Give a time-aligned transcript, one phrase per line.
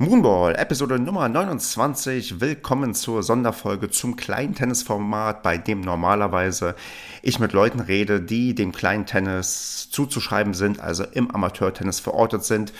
[0.00, 2.40] Moonball, Episode Nummer 29.
[2.40, 6.76] Willkommen zur Sonderfolge zum kleinen Tennisformat, bei dem normalerweise
[7.20, 12.72] ich mit Leuten rede, die dem kleinen Tennis zuzuschreiben sind, also im Amateurtennis verortet sind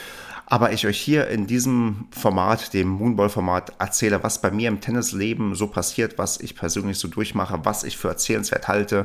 [0.50, 5.54] aber ich euch hier in diesem Format, dem Moonball-Format, erzähle, was bei mir im Tennisleben
[5.54, 9.02] so passiert, was ich persönlich so durchmache, was ich für erzählenswert halte.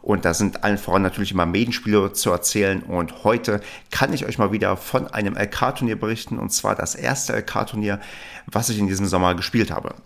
[0.00, 2.82] Und da sind allen voran natürlich immer Medenspiele zu erzählen.
[2.82, 3.60] Und heute
[3.90, 8.00] kann ich euch mal wieder von einem LK-Turnier berichten, und zwar das erste LK-Turnier,
[8.46, 9.96] was ich in diesem Sommer gespielt habe.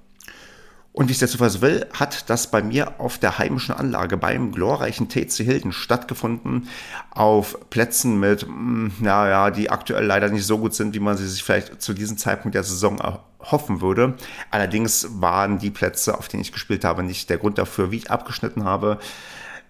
[0.92, 4.16] Und wie es der Zufall so will, hat das bei mir auf der heimischen Anlage
[4.16, 6.68] beim glorreichen TC Hilden stattgefunden.
[7.10, 11.28] Auf Plätzen mit, hm, naja, die aktuell leider nicht so gut sind, wie man sie
[11.28, 13.00] sich vielleicht zu diesem Zeitpunkt der Saison
[13.38, 14.14] hoffen würde.
[14.50, 18.10] Allerdings waren die Plätze, auf denen ich gespielt habe, nicht der Grund dafür, wie ich
[18.10, 18.98] abgeschnitten habe.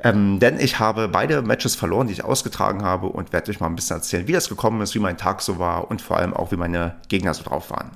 [0.02, 3.66] Ähm, denn ich habe beide Matches verloren, die ich ausgetragen habe und werde euch mal
[3.66, 6.33] ein bisschen erzählen, wie das gekommen ist, wie mein Tag so war und vor allem
[6.33, 7.91] auch, wie meine Gegner so drauf waren.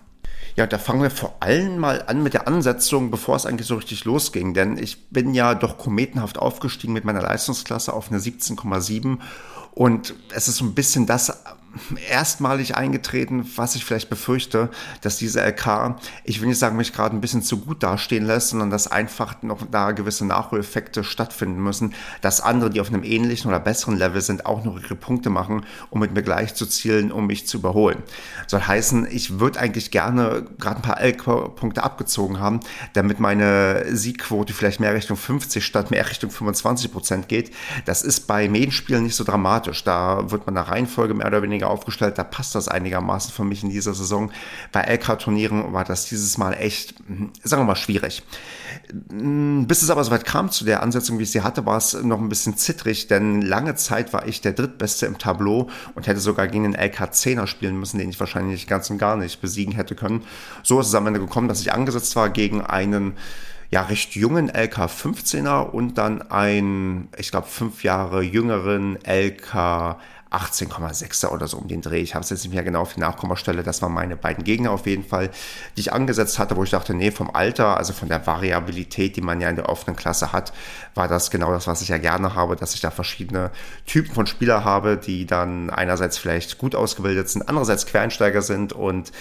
[0.57, 3.75] Ja, da fangen wir vor allem mal an mit der Ansetzung, bevor es eigentlich so
[3.75, 4.55] richtig losging.
[4.55, 9.19] Denn ich bin ja doch kometenhaft aufgestiegen mit meiner Leistungsklasse auf eine 17,7
[9.73, 11.43] und es ist so ein bisschen das
[12.11, 17.17] erstmalig eingetreten, was ich vielleicht befürchte, dass diese LK, ich will nicht sagen, mich gerade
[17.17, 21.95] ein bisschen zu gut dastehen lässt, sondern dass einfach noch da gewisse Nachholeffekte stattfinden müssen,
[22.21, 25.65] dass andere, die auf einem ähnlichen oder besseren Level sind, auch noch ihre Punkte machen,
[25.91, 28.03] um mit mir gleich zu zielen, um mich zu überholen.
[28.47, 32.61] Soll heißen, ich würde eigentlich gerne gerade ein paar LK-Punkte abgezogen haben,
[32.93, 37.53] damit meine Siegquote vielleicht mehr Richtung 50 statt mehr Richtung 25 Prozent geht.
[37.85, 39.85] Das ist bei Medienspielen nicht so dramatisch.
[39.85, 42.19] Da wird man nach Reihenfolge mehr oder weniger aufgestellt.
[42.19, 44.31] Da passt das einigermaßen für mich in dieser Saison.
[44.73, 48.23] Bei LK-Turnieren war das dieses Mal echt, hm, sagen wir mal, schwierig.
[49.11, 51.95] Hm, bis es aber soweit kam zu der Ansetzung, wie ich sie hatte, war es
[51.95, 56.21] noch ein bisschen zittrig, denn lange Zeit war ich der Drittbeste im Tableau und hätte
[56.21, 59.95] sogar gegen den LK-10er spielen müssen, den ich wahrscheinlich ganz und gar nicht besiegen hätte
[59.95, 60.23] können.
[60.63, 63.15] So ist es am Ende gekommen, dass ich angesetzt war gegen einen
[63.71, 69.97] ja recht jungen LK 15er und dann ein, ich glaube, fünf Jahre jüngeren LK
[70.35, 72.01] 18,6er oder so um den Dreh.
[72.01, 73.63] Ich habe es jetzt nicht mehr genau auf die Nachkommastelle.
[73.63, 75.31] Das waren meine beiden Gegner auf jeden Fall,
[75.77, 79.21] die ich angesetzt hatte, wo ich dachte, nee, vom Alter, also von der Variabilität, die
[79.21, 80.53] man ja in der offenen Klasse hat,
[80.95, 83.51] war das genau das, was ich ja gerne habe, dass ich da verschiedene
[83.87, 89.13] Typen von Spieler habe, die dann einerseits vielleicht gut ausgebildet sind, andererseits Quereinsteiger sind und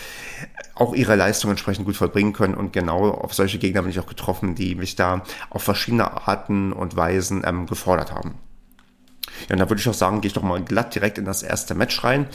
[0.75, 2.55] auch ihre Leistung entsprechend gut vollbringen können.
[2.55, 6.73] Und genau auf solche Gegner bin ich auch getroffen, die mich da auf verschiedene Arten
[6.73, 8.35] und Weisen ähm, gefordert haben.
[9.49, 11.43] Ja, und da würde ich auch sagen, gehe ich doch mal glatt direkt in das
[11.43, 12.27] erste Match rein.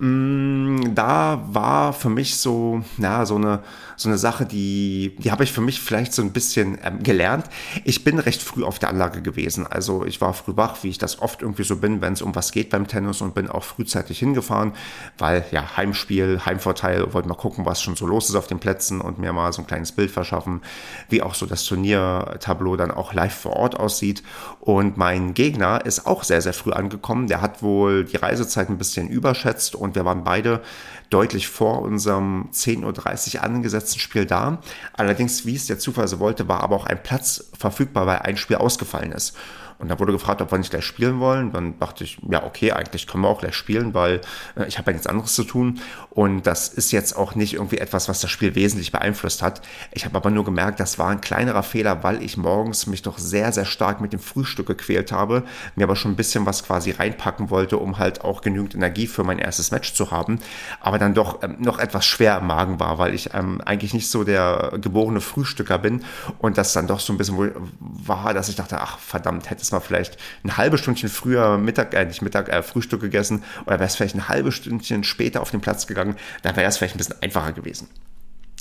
[0.00, 3.60] Mm, da war für mich so, ja, so eine,
[3.96, 7.44] so eine Sache, die, die habe ich für mich vielleicht so ein bisschen ähm, gelernt.
[7.84, 9.66] Ich bin recht früh auf der Anlage gewesen.
[9.66, 12.34] Also ich war früh wach, wie ich das oft irgendwie so bin, wenn es um
[12.34, 14.72] was geht beim Tennis und bin auch frühzeitig hingefahren,
[15.18, 19.02] weil ja, Heimspiel, Heimvorteil, wollte mal gucken, was schon so los ist auf den Plätzen
[19.02, 20.62] und mir mal so ein kleines Bild verschaffen,
[21.10, 24.22] wie auch so das Turniertableau dann auch live vor Ort aussieht.
[24.60, 27.26] Und mein Gegner ist auch sehr, sehr früh angekommen.
[27.26, 30.62] Der hat wohl die Reisezeit ein bisschen überschätzt und wir waren beide
[31.10, 34.60] deutlich vor unserem 10.30 Uhr angesetzten Spiel da.
[34.92, 38.36] Allerdings, wie es der Zufall so wollte, war aber auch ein Platz verfügbar, weil ein
[38.36, 39.36] Spiel ausgefallen ist.
[39.80, 41.52] Und da wurde gefragt, ob wir nicht gleich spielen wollen.
[41.52, 44.20] Dann dachte ich, ja, okay, eigentlich können wir auch gleich spielen, weil
[44.54, 45.80] äh, ich habe ja nichts anderes zu tun.
[46.10, 49.62] Und das ist jetzt auch nicht irgendwie etwas, was das Spiel wesentlich beeinflusst hat.
[49.92, 53.16] Ich habe aber nur gemerkt, das war ein kleinerer Fehler, weil ich morgens mich doch
[53.16, 55.44] sehr, sehr stark mit dem Frühstück gequält habe,
[55.76, 59.24] mir aber schon ein bisschen was quasi reinpacken wollte, um halt auch genügend Energie für
[59.24, 60.40] mein erstes Match zu haben.
[60.80, 64.10] Aber dann doch ähm, noch etwas schwer im Magen war, weil ich ähm, eigentlich nicht
[64.10, 66.04] so der geborene Frühstücker bin
[66.38, 69.69] und das dann doch so ein bisschen war, dass ich dachte, ach verdammt, hätte es
[69.72, 73.84] mal vielleicht ein halbes Stündchen früher Mittag, äh, nicht Mittag, äh, Frühstück gegessen oder wäre
[73.84, 76.98] es vielleicht ein halbes Stündchen später auf den Platz gegangen, dann wäre es vielleicht ein
[76.98, 77.88] bisschen einfacher gewesen.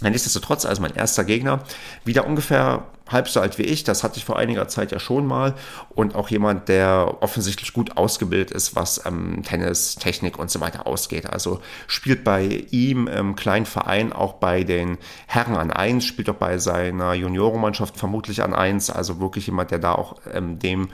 [0.01, 1.59] Nichtsdestotrotz, also mein erster Gegner,
[2.05, 5.25] wieder ungefähr halb so alt wie ich, das hatte ich vor einiger Zeit ja schon
[5.25, 5.55] mal
[5.89, 10.87] und auch jemand, der offensichtlich gut ausgebildet ist, was ähm, Tennis, Technik und so weiter
[10.87, 11.25] ausgeht.
[11.25, 14.97] Also spielt bei ihm im kleinen Verein auch bei den
[15.27, 19.79] Herren an eins, spielt auch bei seiner Juniorenmannschaft vermutlich an eins, also wirklich jemand, der
[19.79, 20.89] da auch ähm, dem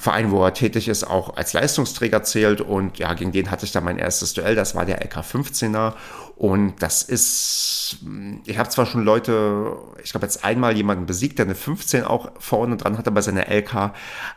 [0.00, 2.62] Verein, wo er tätig ist, auch als Leistungsträger zählt.
[2.62, 4.54] Und ja, gegen den hatte ich dann mein erstes Duell.
[4.54, 5.92] Das war der LK15er.
[6.40, 7.98] Und das ist,
[8.46, 12.30] ich habe zwar schon Leute, ich glaube jetzt einmal jemanden besiegt, der eine 15 auch
[12.38, 13.92] vorne dran hatte bei seiner LK,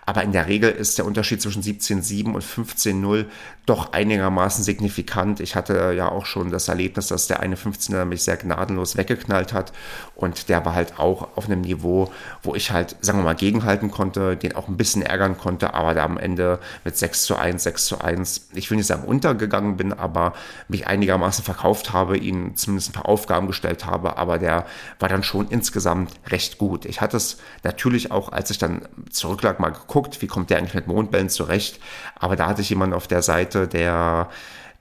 [0.05, 3.27] aber in der Regel ist der Unterschied zwischen 17,7 und 15,0
[3.65, 5.39] doch einigermaßen signifikant.
[5.39, 9.53] Ich hatte ja auch schon das Erlebnis, dass der eine 15er mich sehr gnadenlos weggeknallt
[9.53, 9.71] hat
[10.13, 12.11] und der war halt auch auf einem Niveau,
[12.41, 15.93] wo ich halt, sagen wir mal, gegenhalten konnte, den auch ein bisschen ärgern konnte aber
[15.93, 19.77] da am Ende mit 6 zu 1, 6 zu 1, ich will nicht sagen untergegangen
[19.77, 20.33] bin, aber
[20.67, 24.65] mich einigermaßen verkauft habe, ihn zumindest ein paar Aufgaben gestellt habe, aber der
[24.99, 26.85] war dann schon insgesamt recht gut.
[26.85, 30.73] Ich hatte es natürlich auch, als ich dann zurücklag, mal geguckt, wie kommt der eigentlich
[30.73, 31.79] mit Mondbällen zurecht,
[32.15, 34.29] aber da hatte ich jemanden auf der Seite, der,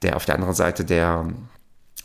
[0.02, 1.26] der auf der anderen Seite, der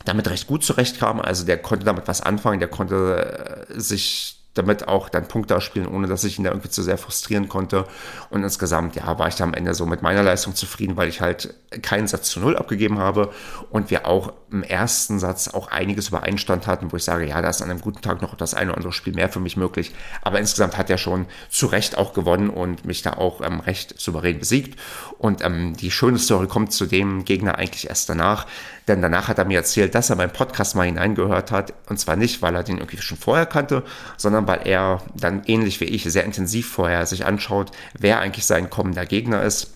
[0.04, 1.20] damit recht gut zurechtkam.
[1.20, 5.88] Also der konnte damit was anfangen, der konnte äh, sich damit auch dann Punkte ausspielen,
[5.88, 7.86] ohne dass ich ihn da irgendwie zu sehr frustrieren konnte.
[8.30, 11.20] Und insgesamt, ja, war ich da am Ende so mit meiner Leistung zufrieden, weil ich
[11.20, 13.30] halt keinen Satz zu Null abgegeben habe
[13.70, 17.40] und wir auch im ersten Satz auch einiges über Einstand hatten, wo ich sage, ja,
[17.42, 19.56] da ist an einem guten Tag noch das eine oder andere Spiel mehr für mich
[19.56, 19.94] möglich.
[20.22, 24.00] Aber insgesamt hat er schon zu Recht auch gewonnen und mich da auch ähm, recht
[24.00, 24.80] souverän besiegt.
[25.18, 28.46] Und ähm, die schöne Story kommt zu dem Gegner eigentlich erst danach.
[28.88, 31.74] Denn danach hat er mir erzählt, dass er meinen Podcast mal hineingehört hat.
[31.88, 33.84] Und zwar nicht, weil er den irgendwie schon vorher kannte,
[34.16, 38.70] sondern weil er dann ähnlich wie ich sehr intensiv vorher sich anschaut, wer eigentlich sein
[38.70, 39.72] kommender Gegner ist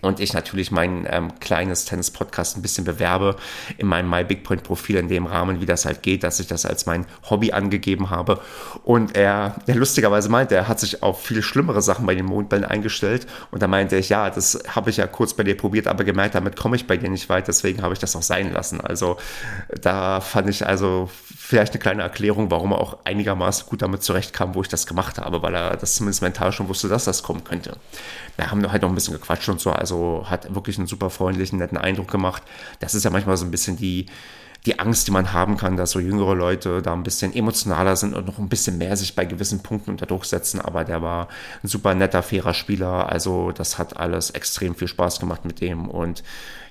[0.00, 3.36] und ich natürlich mein ähm, kleines Tennis-Podcast ein bisschen bewerbe
[3.78, 6.46] in meinem My Big Point Profil in dem Rahmen, wie das halt geht, dass ich
[6.46, 8.40] das als mein Hobby angegeben habe.
[8.84, 12.64] Und er, der lustigerweise meinte, er hat sich auf viel schlimmere Sachen bei den Mondbällen
[12.64, 13.26] eingestellt.
[13.50, 16.34] Und da meinte ich, ja, das habe ich ja kurz bei dir probiert, aber gemerkt,
[16.34, 18.80] damit komme ich bei dir nicht weit, deswegen habe ich das auch sein lassen.
[18.80, 19.16] Also
[19.80, 21.10] da fand ich also
[21.48, 25.16] vielleicht eine kleine Erklärung, warum er auch einigermaßen gut damit zurechtkam, wo ich das gemacht
[25.16, 27.78] habe, weil er das zumindest mental schon wusste, dass das kommen könnte.
[28.36, 31.58] Wir haben halt noch ein bisschen gequatscht und so, also hat wirklich einen super freundlichen,
[31.58, 32.42] netten Eindruck gemacht.
[32.80, 34.04] Das ist ja manchmal so ein bisschen die,
[34.66, 38.12] die Angst, die man haben kann, dass so jüngere Leute da ein bisschen emotionaler sind
[38.12, 40.60] und noch ein bisschen mehr sich bei gewissen Punkten unter Druck setzen.
[40.60, 41.28] Aber der war
[41.62, 43.10] ein super netter, fairer Spieler.
[43.10, 45.88] Also das hat alles extrem viel Spaß gemacht mit dem.
[45.88, 46.22] Und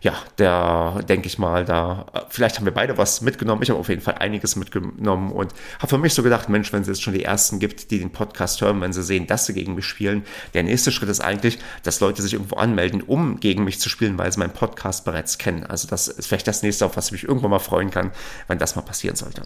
[0.01, 3.63] ja, der, denke ich mal, da, vielleicht haben wir beide was mitgenommen.
[3.63, 6.81] Ich habe auf jeden Fall einiges mitgenommen und habe für mich so gedacht, Mensch, wenn
[6.81, 9.53] es jetzt schon die ersten gibt, die den Podcast hören, wenn sie sehen, dass sie
[9.53, 10.23] gegen mich spielen,
[10.53, 14.17] der nächste Schritt ist eigentlich, dass Leute sich irgendwo anmelden, um gegen mich zu spielen,
[14.17, 15.65] weil sie meinen Podcast bereits kennen.
[15.65, 18.11] Also das ist vielleicht das nächste, auf was ich mich irgendwann mal freuen kann,
[18.47, 19.43] wenn das mal passieren sollte.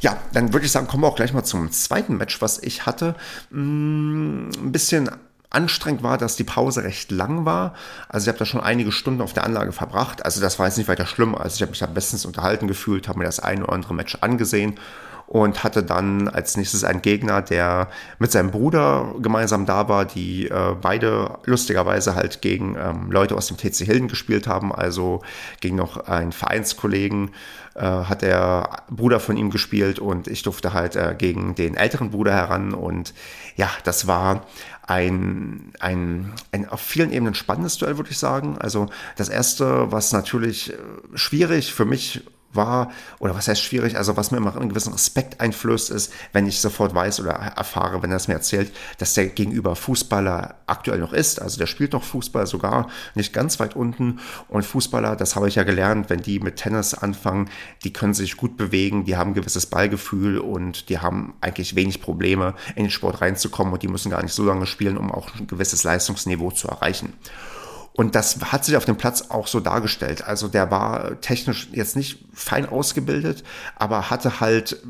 [0.00, 2.84] Ja, dann würde ich sagen, kommen wir auch gleich mal zum zweiten Match, was ich
[2.84, 3.14] hatte.
[3.50, 5.08] Mm, ein bisschen
[5.50, 7.74] anstrengend war, dass die Pause recht lang war.
[8.08, 10.24] Also ich habe da schon einige Stunden auf der Anlage verbracht.
[10.24, 11.34] Also das war jetzt nicht weiter schlimm.
[11.34, 14.18] Also ich habe mich da bestens unterhalten gefühlt, habe mir das eine oder andere Match
[14.20, 14.78] angesehen
[15.26, 17.88] und hatte dann als nächstes einen Gegner, der
[18.18, 23.46] mit seinem Bruder gemeinsam da war, die äh, beide lustigerweise halt gegen ähm, Leute aus
[23.46, 25.22] dem TC Hilden gespielt haben, also
[25.60, 27.30] gegen noch einen Vereinskollegen
[27.74, 32.10] äh, hat der Bruder von ihm gespielt und ich durfte halt äh, gegen den älteren
[32.10, 33.14] Bruder heran und
[33.56, 34.46] ja, das war
[34.86, 38.58] ein, ein, ein auf vielen Ebenen spannendes Duell, würde ich sagen.
[38.58, 40.76] Also das erste, was natürlich äh,
[41.14, 42.22] schwierig für mich
[42.56, 46.46] war, oder was heißt schwierig, also was mir immer einen gewissen Respekt einflößt, ist, wenn
[46.46, 50.98] ich sofort weiß oder erfahre, wenn er es mir erzählt, dass der gegenüber Fußballer aktuell
[50.98, 51.40] noch ist.
[51.40, 54.20] Also der spielt noch Fußball, sogar nicht ganz weit unten.
[54.48, 57.50] Und Fußballer, das habe ich ja gelernt, wenn die mit Tennis anfangen,
[57.82, 62.00] die können sich gut bewegen, die haben ein gewisses Ballgefühl und die haben eigentlich wenig
[62.00, 65.34] Probleme, in den Sport reinzukommen und die müssen gar nicht so lange spielen, um auch
[65.34, 67.14] ein gewisses Leistungsniveau zu erreichen.
[67.96, 70.24] Und das hat sich auf dem Platz auch so dargestellt.
[70.24, 73.44] Also der war technisch jetzt nicht fein ausgebildet,
[73.76, 74.82] aber hatte halt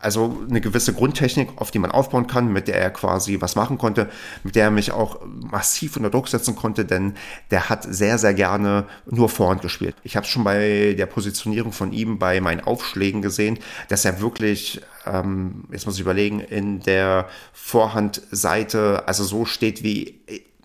[0.00, 3.78] also eine gewisse Grundtechnik, auf die man aufbauen kann, mit der er quasi was machen
[3.78, 4.08] konnte,
[4.44, 7.14] mit der er mich auch massiv unter Druck setzen konnte, denn
[7.50, 9.96] der hat sehr, sehr gerne nur Vorhand gespielt.
[10.02, 14.80] Ich habe schon bei der Positionierung von ihm bei meinen Aufschlägen gesehen, dass er wirklich,
[15.06, 20.20] ähm, jetzt muss ich überlegen, in der Vorhandseite also so steht wie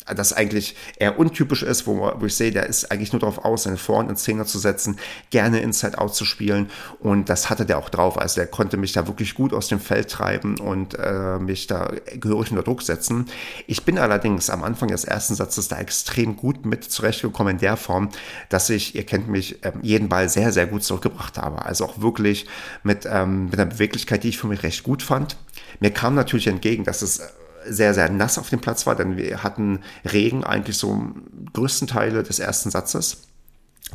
[0.06, 3.64] das eigentlich eher untypisch ist, wo, wo ich sehe, der ist eigentlich nur darauf aus,
[3.64, 4.98] seine Vorhand in Szene zu setzen,
[5.30, 6.70] gerne Inside-Out zu spielen
[7.00, 8.18] und das hatte der auch drauf.
[8.18, 11.92] Also der konnte mich da wirklich gut aus dem Feld treiben und äh, mich da
[12.14, 13.28] gehörig unter Druck setzen.
[13.68, 17.78] Ich bin allerdings am Anfang des ersten Satzes da extrem gut mit zurechtgekommen in der
[17.78, 18.10] Form,
[18.50, 21.66] dass ich, ihr kennt mich, äh, jeden Ball sehr, sehr gut zurückgebracht habe.
[21.66, 22.46] Also auch wirklich
[22.84, 25.38] mit, ähm, mit einer Beweglichkeit, die ich für mich recht gut fand.
[25.80, 27.22] Mir kam natürlich entgegen, dass es
[27.68, 31.14] sehr, sehr nass auf dem Platz war, denn wir hatten Regen eigentlich so
[31.54, 33.28] größten Teile des ersten Satzes.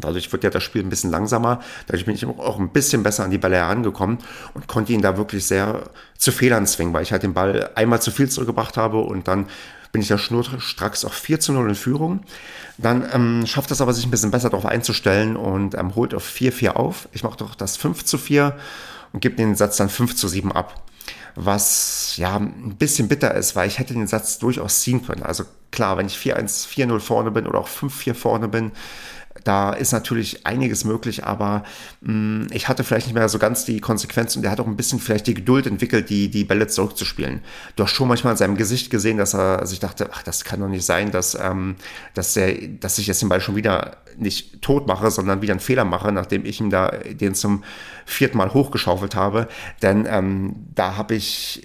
[0.01, 1.61] Dadurch wird ja das Spiel ein bisschen langsamer.
[1.87, 4.19] Dadurch bin ich auch ein bisschen besser an die Bälle herangekommen
[4.55, 8.01] und konnte ihn da wirklich sehr zu Fehlern zwingen, weil ich halt den Ball einmal
[8.01, 9.47] zu viel zurückgebracht habe und dann
[9.91, 12.21] bin ich ja schnurstracks auf 4 zu 0 in Führung.
[12.77, 16.29] Dann ähm, schafft es aber, sich ein bisschen besser darauf einzustellen und ähm, holt auf
[16.29, 17.09] 4-4 auf.
[17.13, 18.57] Ich mache doch das 5 zu 4
[19.13, 20.85] und gebe den Satz dann 5 zu 7 ab
[21.41, 25.23] was ja ein bisschen bitter ist, weil ich hätte den Satz durchaus ziehen können.
[25.23, 28.73] Also klar, wenn ich 4-1, 4-0 vorne bin oder auch 5-4 vorne bin,
[29.45, 31.65] da ist natürlich einiges möglich, aber
[32.01, 34.67] mh, mm, ich hatte vielleicht nicht mehr so ganz die Konsequenzen und er hat auch
[34.67, 37.41] ein bisschen vielleicht die Geduld entwickelt, die, die Bälle zurückzuspielen.
[37.77, 40.61] Du hast schon manchmal in seinem Gesicht gesehen, dass er sich dachte, ach, das kann
[40.61, 41.77] doch nicht sein, dass, ähm,
[42.15, 45.61] dass, er, dass ich jetzt den Ball schon wieder nicht tot mache, sondern wieder einen
[45.61, 47.65] Fehler mache, nachdem ich ihm da den zum
[48.05, 49.49] vierten Mal hochgeschaufelt habe.
[49.83, 51.63] Denn ähm, da habe ich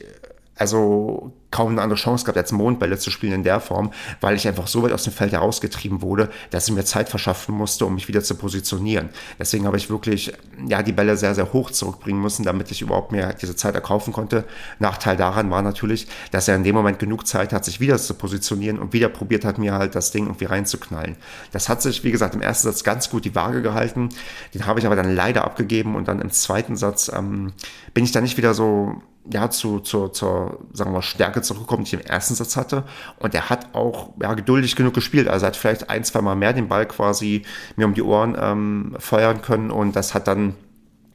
[0.55, 3.91] also kaum eine andere Chance gehabt, als Mondbälle zu spielen in der Form,
[4.21, 7.55] weil ich einfach so weit aus dem Feld herausgetrieben wurde, dass ich mir Zeit verschaffen
[7.55, 9.09] musste, um mich wieder zu positionieren.
[9.37, 10.33] Deswegen habe ich wirklich
[10.67, 14.13] ja die Bälle sehr, sehr hoch zurückbringen müssen, damit ich überhaupt mir diese Zeit erkaufen
[14.13, 14.45] konnte.
[14.79, 18.15] Nachteil daran war natürlich, dass er in dem Moment genug Zeit hat, sich wieder zu
[18.15, 21.17] positionieren und wieder probiert hat, mir halt das Ding irgendwie reinzuknallen.
[21.51, 24.09] Das hat sich, wie gesagt, im ersten Satz ganz gut die Waage gehalten.
[24.55, 27.53] Den habe ich aber dann leider abgegeben und dann im zweiten Satz ähm,
[27.93, 29.01] bin ich dann nicht wieder so
[29.31, 32.83] ja, zu, zu, zur, sagen wir mal, Stärke zurückgekommen, die ich im ersten Satz hatte.
[33.19, 35.27] Und er hat auch ja, geduldig genug gespielt.
[35.27, 37.43] Also er hat vielleicht ein, zwei Mal mehr den Ball quasi
[37.75, 39.71] mir um die Ohren ähm, feuern können.
[39.71, 40.55] Und das hat dann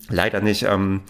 [0.09, 1.03] leider nicht ähm,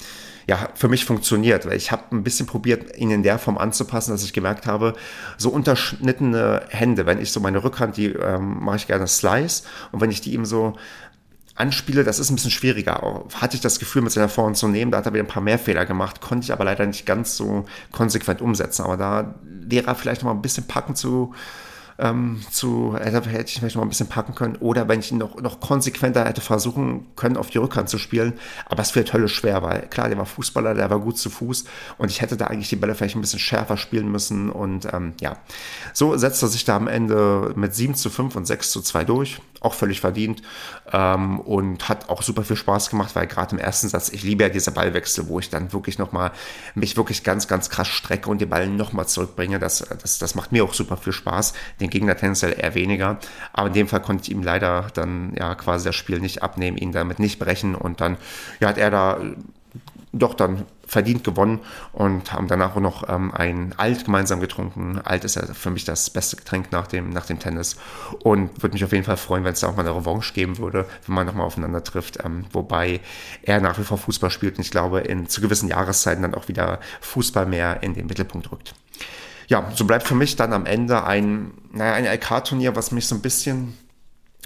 [0.49, 1.67] ja, für mich funktioniert.
[1.67, 4.95] Weil ich habe ein bisschen probiert, ihn in der Form anzupassen, dass ich gemerkt habe,
[5.37, 9.63] so unterschnittene Hände, wenn ich so meine Rückhand, die ähm, mache ich gerne Slice.
[9.93, 10.75] Und wenn ich die ihm so
[11.59, 13.25] anspiele, das ist ein bisschen schwieriger.
[13.35, 15.43] Hatte ich das Gefühl, mit seiner Vorhand zu nehmen, da hat er wieder ein paar
[15.43, 18.83] mehr Fehler gemacht, konnte ich aber leider nicht ganz so konsequent umsetzen.
[18.83, 21.35] Aber da wäre er vielleicht noch mal ein bisschen packen zu,
[21.99, 24.57] ähm, zu, hätte, hätte ich vielleicht noch ein bisschen packen können.
[24.57, 28.35] Oder wenn ich ihn noch, noch konsequenter hätte versuchen können, auf die Rückhand zu spielen.
[28.67, 31.65] Aber es wird höllisch schwer, weil klar, der war Fußballer, der war gut zu Fuß
[31.99, 34.51] und ich hätte da eigentlich die Bälle vielleicht ein bisschen schärfer spielen müssen.
[34.51, 35.39] Und ähm, ja,
[35.93, 39.05] so setzt er sich da am Ende mit 7 zu 5 und 6 zu 2
[39.05, 40.43] durch auch völlig verdient
[40.93, 44.45] ähm, und hat auch super viel Spaß gemacht, weil gerade im ersten Satz, ich liebe
[44.45, 46.31] ja diese Ballwechsel, wo ich dann wirklich nochmal
[46.75, 49.59] mich wirklich ganz, ganz krass strecke und die Ballen nochmal zurückbringe.
[49.59, 53.19] Das, das, das macht mir auch super viel Spaß, den Gegner tendenziell eher weniger.
[53.53, 56.77] Aber in dem Fall konnte ich ihm leider dann ja quasi das Spiel nicht abnehmen,
[56.77, 58.17] ihn damit nicht brechen und dann
[58.61, 59.21] ja, hat er da
[60.13, 61.61] doch dann verdient gewonnen
[61.93, 65.01] und haben danach auch noch ähm, ein Alt gemeinsam getrunken.
[65.05, 67.77] Alt ist ja für mich das beste Getränk nach dem, nach dem Tennis
[68.25, 70.59] und würde mich auf jeden Fall freuen, wenn es da auch mal eine Revanche geben
[70.59, 72.25] würde, wenn man nochmal aufeinander trifft.
[72.25, 73.01] Ähm, wobei
[73.43, 76.49] er nach wie vor Fußball spielt und ich glaube, in zu gewissen Jahreszeiten dann auch
[76.49, 78.75] wieder Fußball mehr in den Mittelpunkt rückt.
[79.47, 83.15] Ja, so bleibt für mich dann am Ende ein, naja, ein LK-Turnier, was mich so
[83.15, 83.75] ein bisschen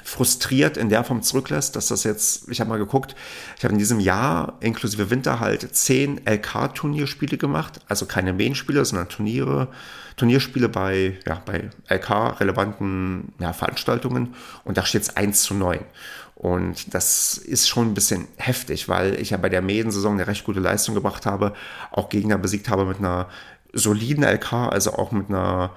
[0.03, 3.15] frustriert in der Form zurücklässt, dass das jetzt, ich habe mal geguckt,
[3.57, 9.09] ich habe in diesem Jahr inklusive Winter halt zehn LK-Turnierspiele gemacht, also keine Main-Spiele, sondern
[9.09, 9.69] Turniere,
[10.17, 14.35] Turnierspiele bei, ja, bei LK-relevanten ja, Veranstaltungen
[14.65, 15.81] und da steht es 1 zu 9.
[16.35, 20.45] Und das ist schon ein bisschen heftig, weil ich ja bei der Medensaison eine recht
[20.45, 21.55] gute Leistung gebracht habe,
[21.93, 23.29] auch Gegner besiegt habe mit einer
[23.73, 25.71] soliden LK, also auch mit einer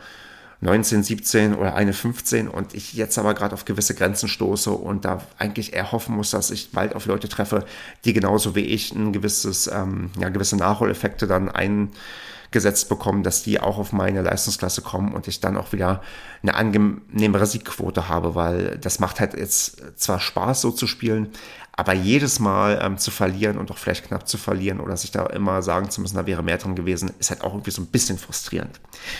[0.65, 5.05] 19, 17 oder eine 15 und ich jetzt aber gerade auf gewisse Grenzen stoße und
[5.05, 7.65] da eigentlich eher hoffen muss, dass ich bald auf Leute treffe,
[8.03, 13.59] die genauso wie ich ein gewisses, ähm, ja, gewisse Nachholeffekte dann eingesetzt bekommen, dass die
[13.59, 16.01] auch auf meine Leistungsklasse kommen und ich dann auch wieder
[16.41, 21.29] eine angenehmere Siegquote habe, weil das macht halt jetzt zwar Spaß so zu spielen,
[21.77, 25.25] aber jedes Mal ähm, zu verlieren und auch vielleicht knapp zu verlieren oder sich da
[25.25, 27.87] immer sagen zu müssen, da wäre mehr drin gewesen, ist halt auch irgendwie so ein
[27.87, 28.79] bisschen frustrierend.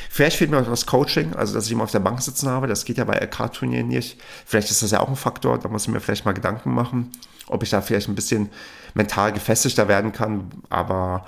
[0.10, 2.68] Vielleicht fehlt mir auch das Coaching, also dass ich immer auf der Bank sitzen habe.
[2.68, 4.22] Das geht ja bei LK-Turnieren nicht.
[4.46, 7.12] Vielleicht ist das ja auch ein Faktor, da muss ich mir vielleicht mal Gedanken machen,
[7.48, 8.50] ob ich da vielleicht ein bisschen
[8.94, 10.50] mental gefestigter werden kann.
[10.70, 11.26] Aber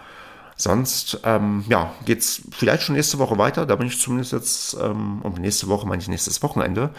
[0.60, 3.68] Sonst, ähm, ja, geht's vielleicht schon nächste Woche weiter.
[3.68, 6.90] Da bin ich zumindest jetzt, ähm, und nächste Woche meine ich nächstes Wochenende.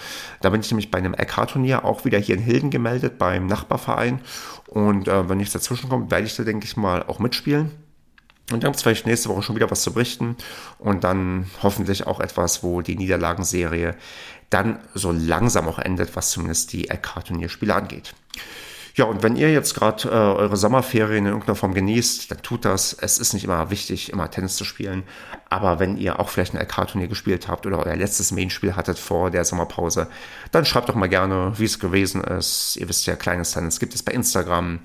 [0.41, 4.21] Da bin ich nämlich bei einem LK-Turnier auch wieder hier in Hilden gemeldet, beim Nachbarverein.
[4.69, 7.73] Und äh, wenn nichts dazwischen kommt, werde ich da, denke ich mal, auch mitspielen.
[8.53, 10.37] Und dann gibt es vielleicht nächste Woche schon wieder was zu berichten.
[10.79, 13.97] Und dann hoffentlich auch etwas, wo die Niederlagenserie
[14.51, 18.15] dann so langsam auch endet, was zumindest die LK-Turnierspiele angeht.
[18.95, 22.65] Ja, und wenn ihr jetzt gerade äh, eure Sommerferien in irgendeiner Form genießt, dann tut
[22.65, 22.93] das.
[22.93, 25.05] Es ist nicht immer wichtig, immer Tennis zu spielen.
[25.51, 29.31] Aber wenn ihr auch vielleicht ein LK-Turnier gespielt habt oder euer letztes Main-Spiel hattet vor
[29.31, 30.09] der Sommerpause,
[30.51, 32.77] dann schreibt doch mal gerne, wie es gewesen ist.
[32.77, 34.81] Ihr wisst ja, kleines Tennis gibt es bei Instagram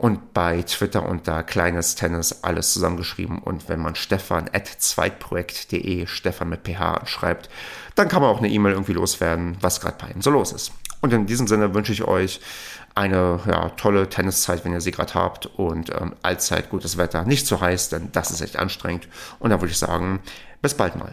[0.00, 3.38] und bei Twitter unter kleines Tennis alles zusammengeschrieben.
[3.38, 7.50] Und wenn man Stefan at zweitprojekt.de, Stefan mit PH schreibt,
[7.96, 10.72] dann kann man auch eine E-Mail irgendwie loswerden, was gerade bei ihm so los ist.
[11.02, 12.40] Und in diesem Sinne wünsche ich euch
[13.00, 17.46] eine ja, tolle Tenniszeit, wenn ihr sie gerade habt und ähm, allzeit gutes Wetter, nicht
[17.46, 19.08] zu heiß, denn das ist echt anstrengend.
[19.38, 20.20] Und da würde ich sagen,
[20.60, 21.12] bis bald mal.